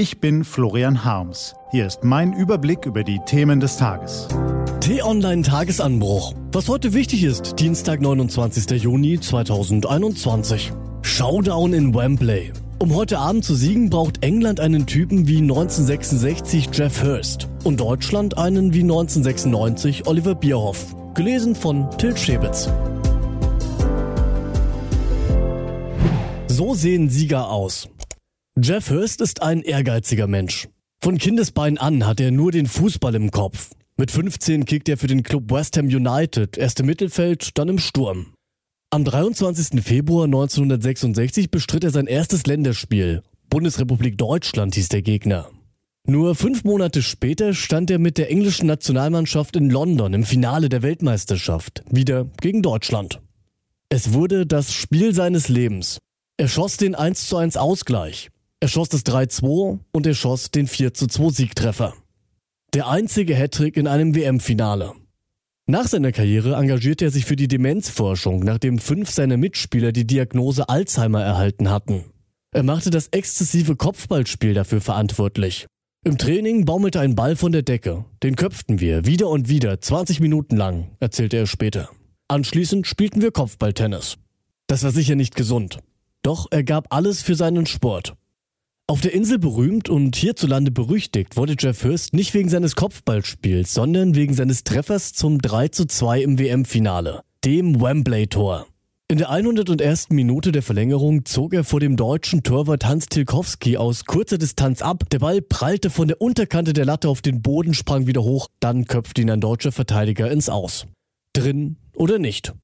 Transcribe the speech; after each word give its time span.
Ich 0.00 0.18
bin 0.18 0.44
Florian 0.44 1.04
Harms. 1.04 1.54
Hier 1.72 1.86
ist 1.86 2.04
mein 2.04 2.32
Überblick 2.32 2.86
über 2.86 3.04
die 3.04 3.20
Themen 3.26 3.60
des 3.60 3.76
Tages. 3.76 4.28
T-Online 4.80 5.42
Tagesanbruch. 5.42 6.32
Was 6.52 6.70
heute 6.70 6.94
wichtig 6.94 7.22
ist, 7.22 7.60
Dienstag, 7.60 8.00
29. 8.00 8.82
Juni 8.82 9.20
2021. 9.20 10.72
Showdown 11.02 11.74
in 11.74 11.94
Wembley. 11.94 12.50
Um 12.78 12.94
heute 12.94 13.18
Abend 13.18 13.44
zu 13.44 13.54
siegen, 13.54 13.90
braucht 13.90 14.24
England 14.24 14.58
einen 14.58 14.86
Typen 14.86 15.28
wie 15.28 15.36
1966 15.36 16.70
Jeff 16.72 17.04
Hurst 17.04 17.48
und 17.64 17.78
Deutschland 17.78 18.38
einen 18.38 18.72
wie 18.72 18.80
1996 18.80 20.06
Oliver 20.06 20.34
Bierhoff. 20.34 20.96
Gelesen 21.12 21.54
von 21.54 21.90
Til 21.98 22.16
Schäbitz. 22.16 22.70
So 26.48 26.72
sehen 26.72 27.10
Sieger 27.10 27.50
aus. 27.50 27.90
Jeff 28.58 28.90
Hurst 28.90 29.20
ist 29.20 29.42
ein 29.42 29.62
ehrgeiziger 29.62 30.26
Mensch. 30.26 30.68
Von 31.00 31.18
Kindesbein 31.18 31.78
an 31.78 32.06
hat 32.06 32.20
er 32.20 32.30
nur 32.30 32.50
den 32.50 32.66
Fußball 32.66 33.14
im 33.14 33.30
Kopf. 33.30 33.70
Mit 33.96 34.10
15 34.10 34.64
kickt 34.64 34.88
er 34.88 34.98
für 34.98 35.06
den 35.06 35.22
Club 35.22 35.50
West 35.50 35.76
Ham 35.76 35.86
United, 35.86 36.58
erst 36.58 36.80
im 36.80 36.86
Mittelfeld, 36.86 37.56
dann 37.56 37.68
im 37.68 37.78
Sturm. 37.78 38.34
Am 38.90 39.04
23. 39.04 39.82
Februar 39.82 40.24
1966 40.24 41.50
bestritt 41.50 41.84
er 41.84 41.90
sein 41.90 42.06
erstes 42.06 42.44
Länderspiel. 42.46 43.22
Bundesrepublik 43.48 44.18
Deutschland 44.18 44.74
hieß 44.74 44.88
der 44.88 45.02
Gegner. 45.02 45.48
Nur 46.06 46.34
fünf 46.34 46.64
Monate 46.64 47.02
später 47.02 47.54
stand 47.54 47.90
er 47.90 47.98
mit 47.98 48.18
der 48.18 48.30
englischen 48.30 48.66
Nationalmannschaft 48.66 49.54
in 49.54 49.70
London 49.70 50.12
im 50.12 50.24
Finale 50.24 50.68
der 50.68 50.82
Weltmeisterschaft, 50.82 51.84
wieder 51.88 52.24
gegen 52.40 52.62
Deutschland. 52.62 53.20
Es 53.90 54.12
wurde 54.12 54.44
das 54.44 54.72
Spiel 54.72 55.14
seines 55.14 55.48
Lebens. 55.48 55.98
Er 56.36 56.48
schoss 56.48 56.76
den 56.76 56.94
1 56.94 57.28
zu 57.28 57.36
1 57.36 57.56
Ausgleich. 57.56 58.28
Er 58.60 58.68
schoss 58.68 58.90
das 58.90 59.06
3-2 59.06 59.78
und 59.90 60.06
er 60.06 60.14
schoss 60.14 60.50
den 60.50 60.68
4-2 60.68 61.32
Siegtreffer. 61.32 61.94
Der 62.74 62.88
einzige 62.88 63.34
Hattrick 63.34 63.78
in 63.78 63.86
einem 63.86 64.14
WM-Finale. 64.14 64.92
Nach 65.66 65.86
seiner 65.86 66.12
Karriere 66.12 66.56
engagierte 66.56 67.06
er 67.06 67.10
sich 67.10 67.24
für 67.24 67.36
die 67.36 67.48
Demenzforschung, 67.48 68.40
nachdem 68.40 68.78
fünf 68.78 69.10
seiner 69.10 69.38
Mitspieler 69.38 69.92
die 69.92 70.06
Diagnose 70.06 70.68
Alzheimer 70.68 71.22
erhalten 71.22 71.70
hatten. 71.70 72.04
Er 72.52 72.62
machte 72.62 72.90
das 72.90 73.08
exzessive 73.08 73.76
Kopfballspiel 73.76 74.52
dafür 74.52 74.80
verantwortlich. 74.80 75.66
Im 76.04 76.18
Training 76.18 76.64
baumelte 76.64 77.00
ein 77.00 77.14
Ball 77.14 77.36
von 77.36 77.52
der 77.52 77.62
Decke. 77.62 78.04
Den 78.22 78.36
köpften 78.36 78.80
wir 78.80 79.06
wieder 79.06 79.28
und 79.28 79.48
wieder, 79.48 79.80
20 79.80 80.20
Minuten 80.20 80.56
lang, 80.56 80.90
erzählte 80.98 81.36
er 81.38 81.46
später. 81.46 81.88
Anschließend 82.28 82.86
spielten 82.86 83.22
wir 83.22 83.32
Kopfballtennis. 83.32 84.18
Das 84.66 84.82
war 84.82 84.90
sicher 84.90 85.14
nicht 85.14 85.34
gesund. 85.34 85.78
Doch 86.22 86.46
er 86.50 86.62
gab 86.62 86.92
alles 86.94 87.22
für 87.22 87.34
seinen 87.34 87.66
Sport. 87.66 88.14
Auf 88.90 89.00
der 89.00 89.14
Insel 89.14 89.38
berühmt 89.38 89.88
und 89.88 90.16
hierzulande 90.16 90.72
berüchtigt 90.72 91.36
wurde 91.36 91.54
Jeff 91.56 91.84
Hurst 91.84 92.12
nicht 92.12 92.34
wegen 92.34 92.48
seines 92.48 92.74
Kopfballspiels, 92.74 93.72
sondern 93.72 94.16
wegen 94.16 94.34
seines 94.34 94.64
Treffers 94.64 95.12
zum 95.12 95.40
3 95.40 95.68
zu 95.68 95.84
2 95.84 96.22
im 96.22 96.40
WM-Finale, 96.40 97.22
dem 97.44 97.80
Wembley-Tor. 97.80 98.66
In 99.06 99.18
der 99.18 99.30
101. 99.30 100.08
Minute 100.10 100.50
der 100.50 100.64
Verlängerung 100.64 101.24
zog 101.24 101.54
er 101.54 101.62
vor 101.62 101.78
dem 101.78 101.94
deutschen 101.94 102.42
Torwart 102.42 102.84
Hans 102.84 103.06
Tilkowski 103.06 103.76
aus 103.76 104.06
kurzer 104.06 104.38
Distanz 104.38 104.82
ab. 104.82 105.04
Der 105.12 105.20
Ball 105.20 105.40
prallte 105.40 105.88
von 105.88 106.08
der 106.08 106.20
Unterkante 106.20 106.72
der 106.72 106.84
Latte 106.84 107.08
auf 107.10 107.22
den 107.22 107.42
Boden, 107.42 107.74
sprang 107.74 108.08
wieder 108.08 108.24
hoch, 108.24 108.48
dann 108.58 108.86
köpfte 108.86 109.22
ihn 109.22 109.30
ein 109.30 109.40
deutscher 109.40 109.70
Verteidiger 109.70 110.28
ins 110.32 110.48
Aus. 110.48 110.88
Drin 111.32 111.76
oder 111.94 112.18
nicht? 112.18 112.54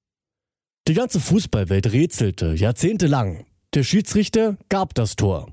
Die 0.88 0.94
ganze 0.94 1.20
Fußballwelt 1.20 1.92
rätselte 1.92 2.52
jahrzehntelang. 2.54 3.46
Der 3.74 3.84
Schiedsrichter 3.84 4.58
gab 4.68 4.92
das 4.94 5.14
Tor. 5.14 5.52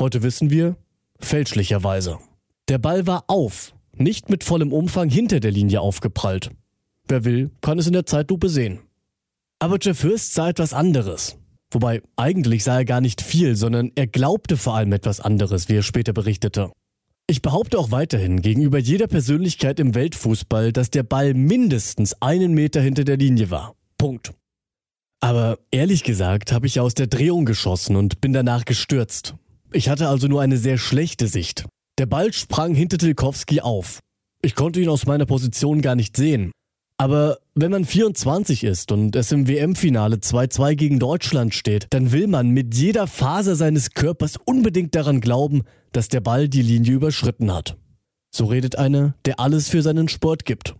Heute 0.00 0.22
wissen 0.22 0.48
wir, 0.48 0.76
fälschlicherweise. 1.18 2.20
Der 2.68 2.78
Ball 2.78 3.06
war 3.06 3.24
auf, 3.26 3.74
nicht 3.92 4.30
mit 4.30 4.44
vollem 4.44 4.72
Umfang 4.72 5.10
hinter 5.10 5.40
der 5.40 5.50
Linie 5.50 5.82
aufgeprallt. 5.82 6.50
Wer 7.06 7.26
will, 7.26 7.50
kann 7.60 7.78
es 7.78 7.86
in 7.86 7.92
der 7.92 8.06
Zeitlupe 8.06 8.48
sehen. 8.48 8.80
Aber 9.58 9.76
Jeff 9.78 10.02
Hurst 10.02 10.32
sah 10.32 10.48
etwas 10.48 10.72
anderes. 10.72 11.36
Wobei 11.70 12.00
eigentlich 12.16 12.64
sah 12.64 12.78
er 12.78 12.84
gar 12.86 13.02
nicht 13.02 13.20
viel, 13.20 13.56
sondern 13.56 13.92
er 13.94 14.06
glaubte 14.06 14.56
vor 14.56 14.74
allem 14.74 14.92
etwas 14.92 15.20
anderes, 15.20 15.68
wie 15.68 15.74
er 15.74 15.82
später 15.82 16.14
berichtete. 16.14 16.72
Ich 17.26 17.42
behaupte 17.42 17.78
auch 17.78 17.90
weiterhin 17.90 18.40
gegenüber 18.40 18.78
jeder 18.78 19.06
Persönlichkeit 19.06 19.78
im 19.80 19.94
Weltfußball, 19.94 20.72
dass 20.72 20.88
der 20.88 21.02
Ball 21.02 21.34
mindestens 21.34 22.14
einen 22.22 22.54
Meter 22.54 22.80
hinter 22.80 23.04
der 23.04 23.18
Linie 23.18 23.50
war. 23.50 23.74
Punkt. 23.98 24.32
Aber 25.20 25.58
ehrlich 25.70 26.04
gesagt 26.04 26.52
habe 26.52 26.66
ich 26.66 26.80
aus 26.80 26.94
der 26.94 27.06
Drehung 27.06 27.44
geschossen 27.44 27.96
und 27.96 28.22
bin 28.22 28.32
danach 28.32 28.64
gestürzt. 28.64 29.34
Ich 29.72 29.88
hatte 29.88 30.08
also 30.08 30.26
nur 30.26 30.42
eine 30.42 30.56
sehr 30.56 30.78
schlechte 30.78 31.28
Sicht. 31.28 31.66
Der 31.98 32.06
Ball 32.06 32.32
sprang 32.32 32.74
hinter 32.74 32.98
Tilkowski 32.98 33.60
auf. 33.60 34.00
Ich 34.42 34.54
konnte 34.54 34.80
ihn 34.80 34.88
aus 34.88 35.06
meiner 35.06 35.26
Position 35.26 35.80
gar 35.80 35.94
nicht 35.94 36.16
sehen. 36.16 36.50
Aber 36.96 37.38
wenn 37.54 37.70
man 37.70 37.84
24 37.84 38.64
ist 38.64 38.90
und 38.92 39.14
es 39.16 39.32
im 39.32 39.48
WM-Finale 39.48 40.16
2-2 40.16 40.74
gegen 40.74 40.98
Deutschland 40.98 41.54
steht, 41.54 41.86
dann 41.90 42.12
will 42.12 42.26
man 42.26 42.50
mit 42.50 42.74
jeder 42.74 43.06
Faser 43.06 43.54
seines 43.54 43.92
Körpers 43.92 44.36
unbedingt 44.44 44.94
daran 44.94 45.20
glauben, 45.20 45.62
dass 45.92 46.08
der 46.08 46.20
Ball 46.20 46.48
die 46.48 46.62
Linie 46.62 46.92
überschritten 46.92 47.54
hat. 47.54 47.76
So 48.34 48.46
redet 48.46 48.76
einer, 48.76 49.14
der 49.24 49.40
alles 49.40 49.68
für 49.68 49.82
seinen 49.82 50.08
Sport 50.08 50.44
gibt. 50.44 50.74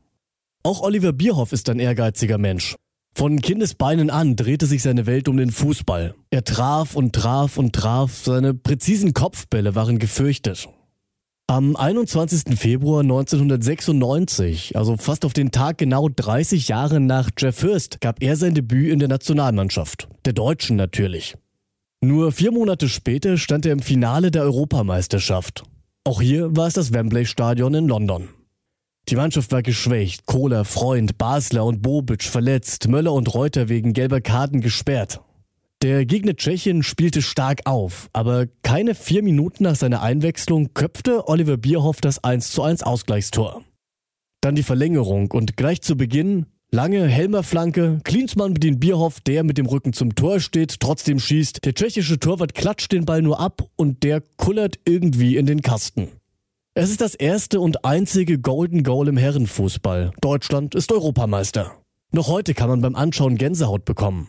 Auch 0.62 0.82
Oliver 0.82 1.12
Bierhoff 1.12 1.52
ist 1.52 1.70
ein 1.70 1.78
ehrgeiziger 1.78 2.38
Mensch. 2.38 2.76
Von 3.14 3.40
Kindesbeinen 3.40 4.10
an 4.10 4.36
drehte 4.36 4.66
sich 4.66 4.82
seine 4.82 5.06
Welt 5.06 5.28
um 5.28 5.36
den 5.36 5.50
Fußball. 5.50 6.14
Er 6.30 6.44
traf 6.44 6.94
und 6.94 7.14
traf 7.14 7.58
und 7.58 7.74
traf, 7.74 8.14
seine 8.24 8.54
präzisen 8.54 9.12
Kopfbälle 9.12 9.74
waren 9.74 9.98
gefürchtet. 9.98 10.68
Am 11.46 11.74
21. 11.74 12.56
Februar 12.56 13.00
1996, 13.00 14.76
also 14.76 14.96
fast 14.96 15.24
auf 15.24 15.32
den 15.32 15.50
Tag 15.50 15.78
genau 15.78 16.08
30 16.08 16.68
Jahre 16.68 17.00
nach 17.00 17.30
Jeff 17.36 17.64
Hurst, 17.64 18.00
gab 18.00 18.22
er 18.22 18.36
sein 18.36 18.54
Debüt 18.54 18.92
in 18.92 19.00
der 19.00 19.08
Nationalmannschaft, 19.08 20.08
der 20.24 20.32
Deutschen 20.32 20.76
natürlich. 20.76 21.34
Nur 22.02 22.30
vier 22.30 22.52
Monate 22.52 22.88
später 22.88 23.36
stand 23.36 23.66
er 23.66 23.72
im 23.72 23.80
Finale 23.80 24.30
der 24.30 24.42
Europameisterschaft. 24.42 25.64
Auch 26.04 26.22
hier 26.22 26.56
war 26.56 26.68
es 26.68 26.74
das 26.74 26.92
Wembley 26.92 27.26
Stadion 27.26 27.74
in 27.74 27.88
London. 27.88 28.28
Die 29.10 29.16
Mannschaft 29.16 29.50
war 29.50 29.62
geschwächt. 29.62 30.26
Kohler, 30.26 30.64
Freund, 30.64 31.18
Basler 31.18 31.64
und 31.64 31.82
Bobic 31.82 32.22
verletzt, 32.22 32.86
Möller 32.86 33.12
und 33.12 33.34
Reuter 33.34 33.68
wegen 33.68 33.92
gelber 33.92 34.20
Karten 34.20 34.60
gesperrt. 34.60 35.20
Der 35.82 36.06
Gegner 36.06 36.36
Tschechien 36.36 36.84
spielte 36.84 37.20
stark 37.20 37.62
auf, 37.64 38.08
aber 38.12 38.46
keine 38.62 38.94
vier 38.94 39.24
Minuten 39.24 39.64
nach 39.64 39.74
seiner 39.74 40.02
Einwechslung 40.02 40.74
köpfte 40.74 41.26
Oliver 41.26 41.56
Bierhoff 41.56 42.00
das 42.00 42.22
1 42.22 42.52
zu 42.52 42.62
1 42.62 42.84
Ausgleichstor. 42.84 43.64
Dann 44.42 44.54
die 44.54 44.62
Verlängerung 44.62 45.32
und 45.32 45.56
gleich 45.56 45.82
zu 45.82 45.96
Beginn 45.96 46.46
lange 46.70 47.08
Helmer 47.08 47.42
Flanke, 47.42 47.98
Klinsmann 48.04 48.54
bedient 48.54 48.78
Bierhoff, 48.78 49.20
der 49.20 49.42
mit 49.42 49.58
dem 49.58 49.66
Rücken 49.66 49.92
zum 49.92 50.14
Tor 50.14 50.38
steht, 50.38 50.78
trotzdem 50.78 51.18
schießt, 51.18 51.64
der 51.64 51.74
tschechische 51.74 52.20
Torwart 52.20 52.54
klatscht 52.54 52.92
den 52.92 53.06
Ball 53.06 53.22
nur 53.22 53.40
ab 53.40 53.62
und 53.74 54.04
der 54.04 54.22
kullert 54.36 54.78
irgendwie 54.84 55.36
in 55.36 55.46
den 55.46 55.62
Kasten. 55.62 56.19
Es 56.74 56.88
ist 56.88 57.00
das 57.00 57.16
erste 57.16 57.60
und 57.60 57.84
einzige 57.84 58.38
Golden 58.38 58.84
Goal 58.84 59.08
im 59.08 59.16
Herrenfußball. 59.16 60.12
Deutschland 60.20 60.76
ist 60.76 60.92
Europameister. 60.92 61.72
Noch 62.12 62.28
heute 62.28 62.54
kann 62.54 62.68
man 62.68 62.80
beim 62.80 62.94
Anschauen 62.94 63.36
Gänsehaut 63.36 63.84
bekommen. 63.84 64.28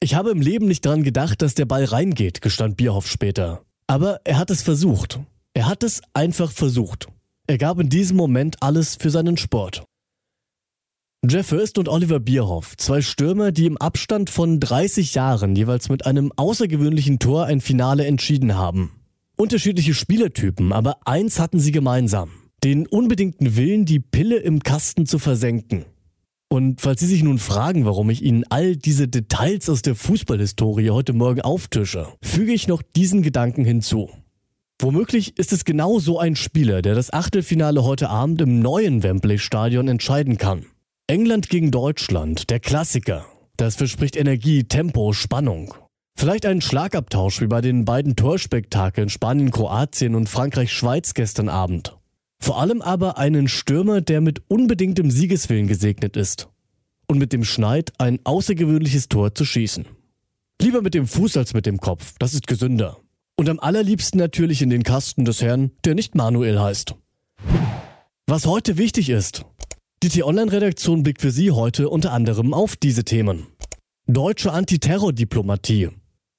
Ich 0.00 0.14
habe 0.14 0.30
im 0.30 0.42
Leben 0.42 0.68
nicht 0.68 0.84
daran 0.84 1.04
gedacht, 1.04 1.40
dass 1.40 1.54
der 1.54 1.64
Ball 1.64 1.84
reingeht, 1.84 2.42
gestand 2.42 2.76
Bierhoff 2.76 3.08
später. 3.08 3.62
Aber 3.86 4.20
er 4.24 4.36
hat 4.36 4.50
es 4.50 4.62
versucht. 4.62 5.20
Er 5.54 5.66
hat 5.66 5.82
es 5.84 6.02
einfach 6.12 6.52
versucht. 6.52 7.08
Er 7.46 7.56
gab 7.56 7.80
in 7.80 7.88
diesem 7.88 8.18
Moment 8.18 8.62
alles 8.62 8.96
für 8.96 9.08
seinen 9.08 9.38
Sport. 9.38 9.84
Jeff 11.26 11.50
Hurst 11.50 11.78
und 11.78 11.88
Oliver 11.88 12.20
Bierhoff, 12.20 12.76
zwei 12.76 13.00
Stürmer, 13.00 13.52
die 13.52 13.64
im 13.64 13.78
Abstand 13.78 14.28
von 14.28 14.60
30 14.60 15.14
Jahren 15.14 15.56
jeweils 15.56 15.88
mit 15.88 16.04
einem 16.04 16.30
außergewöhnlichen 16.36 17.18
Tor 17.18 17.46
ein 17.46 17.62
Finale 17.62 18.04
entschieden 18.04 18.54
haben. 18.56 18.97
Unterschiedliche 19.40 19.94
Spielertypen, 19.94 20.72
aber 20.72 20.96
eins 21.06 21.38
hatten 21.38 21.60
sie 21.60 21.70
gemeinsam. 21.70 22.30
Den 22.64 22.88
unbedingten 22.88 23.54
Willen, 23.54 23.84
die 23.84 24.00
Pille 24.00 24.38
im 24.38 24.64
Kasten 24.64 25.06
zu 25.06 25.20
versenken. 25.20 25.84
Und 26.48 26.80
falls 26.80 26.98
Sie 26.98 27.06
sich 27.06 27.22
nun 27.22 27.38
fragen, 27.38 27.84
warum 27.84 28.10
ich 28.10 28.20
Ihnen 28.20 28.42
all 28.50 28.74
diese 28.74 29.06
Details 29.06 29.68
aus 29.68 29.82
der 29.82 29.94
Fußballhistorie 29.94 30.90
heute 30.90 31.12
Morgen 31.12 31.42
auftische, 31.42 32.08
füge 32.20 32.52
ich 32.52 32.66
noch 32.66 32.82
diesen 32.82 33.22
Gedanken 33.22 33.64
hinzu. 33.64 34.10
Womöglich 34.80 35.38
ist 35.38 35.52
es 35.52 35.64
genau 35.64 36.00
so 36.00 36.18
ein 36.18 36.34
Spieler, 36.34 36.82
der 36.82 36.96
das 36.96 37.12
Achtelfinale 37.12 37.84
heute 37.84 38.10
Abend 38.10 38.40
im 38.40 38.58
neuen 38.58 39.04
Wembley 39.04 39.38
Stadion 39.38 39.86
entscheiden 39.86 40.36
kann. 40.36 40.66
England 41.06 41.48
gegen 41.48 41.70
Deutschland, 41.70 42.50
der 42.50 42.58
Klassiker. 42.58 43.24
Das 43.56 43.76
verspricht 43.76 44.16
Energie, 44.16 44.64
Tempo, 44.64 45.12
Spannung. 45.12 45.74
Vielleicht 46.18 46.46
einen 46.46 46.60
Schlagabtausch 46.60 47.40
wie 47.40 47.46
bei 47.46 47.60
den 47.60 47.84
beiden 47.84 48.16
Torspektakeln 48.16 49.08
Spanien-Kroatien 49.08 50.16
und 50.16 50.28
Frankreich-Schweiz 50.28 51.14
gestern 51.14 51.48
Abend. 51.48 51.96
Vor 52.42 52.60
allem 52.60 52.82
aber 52.82 53.18
einen 53.18 53.46
Stürmer, 53.46 54.00
der 54.00 54.20
mit 54.20 54.42
unbedingtem 54.48 55.12
Siegeswillen 55.12 55.68
gesegnet 55.68 56.16
ist. 56.16 56.48
Und 57.06 57.18
mit 57.18 57.32
dem 57.32 57.44
Schneid 57.44 57.92
ein 57.98 58.18
außergewöhnliches 58.24 59.08
Tor 59.08 59.32
zu 59.32 59.44
schießen. 59.44 59.86
Lieber 60.60 60.82
mit 60.82 60.94
dem 60.94 61.06
Fuß 61.06 61.36
als 61.36 61.54
mit 61.54 61.66
dem 61.66 61.78
Kopf, 61.78 62.14
das 62.18 62.34
ist 62.34 62.48
gesünder. 62.48 62.96
Und 63.36 63.48
am 63.48 63.60
allerliebsten 63.60 64.18
natürlich 64.18 64.60
in 64.60 64.70
den 64.70 64.82
Kasten 64.82 65.24
des 65.24 65.40
Herrn, 65.40 65.70
der 65.84 65.94
nicht 65.94 66.16
Manuel 66.16 66.58
heißt. 66.58 66.96
Was 68.26 68.44
heute 68.44 68.76
wichtig 68.76 69.08
ist. 69.10 69.44
Die 70.02 70.08
T-Online-Redaktion 70.08 71.04
blickt 71.04 71.20
für 71.20 71.30
Sie 71.30 71.52
heute 71.52 71.88
unter 71.88 72.12
anderem 72.12 72.54
auf 72.54 72.74
diese 72.74 73.04
Themen. 73.04 73.46
Deutsche 74.08 74.50
Antiterror-Diplomatie. 74.50 75.90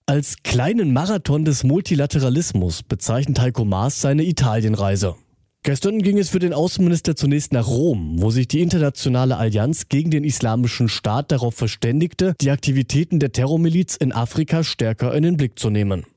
Als 0.10 0.38
kleinen 0.42 0.92
Marathon 0.92 1.46
des 1.46 1.64
Multilateralismus 1.64 2.82
bezeichnet 2.82 3.40
Heiko 3.40 3.64
Maas 3.64 4.02
seine 4.02 4.24
Italienreise. 4.24 5.14
Gestern 5.62 6.02
ging 6.02 6.18
es 6.18 6.30
für 6.30 6.40
den 6.40 6.52
Außenminister 6.52 7.16
zunächst 7.16 7.54
nach 7.54 7.68
Rom, 7.68 8.16
wo 8.20 8.32
sich 8.32 8.48
die 8.48 8.62
internationale 8.62 9.38
Allianz 9.38 9.88
gegen 9.88 10.10
den 10.10 10.24
islamischen 10.24 10.90
Staat 10.90 11.32
darauf 11.32 11.54
verständigte, 11.54 12.34
die 12.42 12.50
Aktivitäten 12.50 13.20
der 13.20 13.34
Terrormiliz 13.34 13.98
in 13.98 14.12
Afrika 14.12 14.64
stärker 14.64 15.14
in 15.14 15.22
den 15.22 15.38
Blick 15.38 15.60
zu 15.60 15.70
nehmen. 15.70 16.08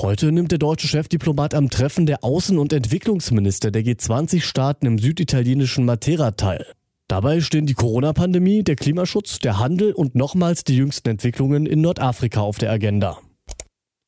Heute 0.00 0.32
nimmt 0.32 0.50
der 0.50 0.58
deutsche 0.58 0.88
Chefdiplomat 0.88 1.54
am 1.54 1.70
Treffen 1.70 2.06
der 2.06 2.24
Außen- 2.24 2.58
und 2.58 2.72
Entwicklungsminister 2.72 3.70
der 3.70 3.84
G20-Staaten 3.84 4.84
im 4.84 4.98
süditalienischen 4.98 5.84
Matera 5.84 6.32
teil. 6.32 6.66
Dabei 7.06 7.40
stehen 7.40 7.66
die 7.66 7.74
Corona-Pandemie, 7.74 8.64
der 8.64 8.74
Klimaschutz, 8.74 9.38
der 9.38 9.60
Handel 9.60 9.92
und 9.92 10.16
nochmals 10.16 10.64
die 10.64 10.74
jüngsten 10.74 11.10
Entwicklungen 11.10 11.66
in 11.66 11.82
Nordafrika 11.82 12.40
auf 12.40 12.58
der 12.58 12.72
Agenda. 12.72 13.20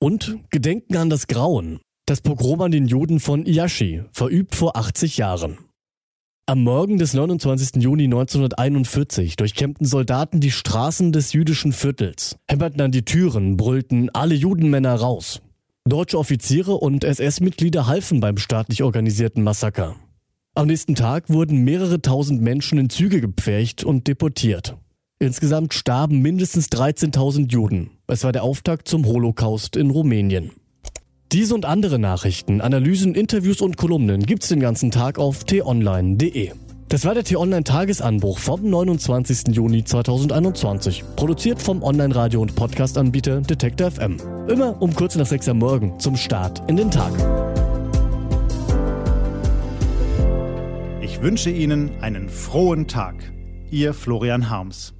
Und 0.02 0.38
Gedenken 0.48 0.96
an 0.96 1.10
das 1.10 1.26
Grauen. 1.26 1.78
Das 2.06 2.22
Pogrom 2.22 2.62
an 2.62 2.70
den 2.70 2.86
Juden 2.86 3.20
von 3.20 3.44
Iashi, 3.44 4.02
verübt 4.12 4.54
vor 4.54 4.74
80 4.74 5.18
Jahren. 5.18 5.58
Am 6.46 6.64
Morgen 6.64 6.96
des 6.96 7.12
29. 7.12 7.82
Juni 7.82 8.04
1941 8.04 9.36
durchkämmten 9.36 9.86
Soldaten 9.86 10.40
die 10.40 10.52
Straßen 10.52 11.12
des 11.12 11.34
jüdischen 11.34 11.74
Viertels, 11.74 12.38
hämmerten 12.48 12.80
an 12.80 12.92
die 12.92 13.04
Türen, 13.04 13.58
brüllten 13.58 14.08
alle 14.14 14.34
Judenmänner 14.34 14.94
raus. 14.94 15.42
Deutsche 15.84 16.18
Offiziere 16.18 16.78
und 16.78 17.04
SS-Mitglieder 17.04 17.86
halfen 17.86 18.20
beim 18.20 18.38
staatlich 18.38 18.82
organisierten 18.82 19.44
Massaker. 19.44 19.96
Am 20.54 20.66
nächsten 20.66 20.94
Tag 20.94 21.28
wurden 21.28 21.62
mehrere 21.62 22.00
tausend 22.00 22.40
Menschen 22.40 22.78
in 22.78 22.88
Züge 22.88 23.20
gepfercht 23.20 23.84
und 23.84 24.08
deportiert. 24.08 24.78
Insgesamt 25.18 25.74
starben 25.74 26.22
mindestens 26.22 26.68
13.000 26.68 27.52
Juden. 27.52 27.90
Es 28.10 28.24
war 28.24 28.32
der 28.32 28.42
Auftakt 28.42 28.88
zum 28.88 29.06
Holocaust 29.06 29.76
in 29.76 29.90
Rumänien. 29.90 30.50
Diese 31.30 31.54
und 31.54 31.64
andere 31.64 32.00
Nachrichten, 32.00 32.60
Analysen, 32.60 33.14
Interviews 33.14 33.60
und 33.60 33.76
Kolumnen 33.76 34.26
gibt's 34.26 34.48
den 34.48 34.58
ganzen 34.58 34.90
Tag 34.90 35.20
auf 35.20 35.44
t-online.de. 35.44 36.50
Das 36.88 37.04
war 37.04 37.14
der 37.14 37.22
T-Online-Tagesanbruch 37.22 38.40
vom 38.40 38.68
29. 38.68 39.54
Juni 39.54 39.84
2021. 39.84 41.04
Produziert 41.14 41.62
vom 41.62 41.84
Online-Radio- 41.84 42.40
und 42.40 42.56
Podcast-Anbieter 42.56 43.42
Detektor 43.42 43.92
FM. 43.92 44.16
Immer 44.48 44.82
um 44.82 44.92
kurz 44.92 45.14
nach 45.14 45.26
sechs 45.26 45.48
am 45.48 45.58
Morgen 45.58 46.00
zum 46.00 46.16
Start 46.16 46.68
in 46.68 46.76
den 46.76 46.90
Tag. 46.90 47.12
Ich 51.00 51.22
wünsche 51.22 51.50
Ihnen 51.50 51.92
einen 52.00 52.28
frohen 52.28 52.88
Tag. 52.88 53.32
Ihr 53.70 53.94
Florian 53.94 54.50
Harms. 54.50 54.94